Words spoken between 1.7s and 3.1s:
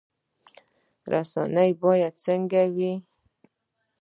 باید څنګه وي؟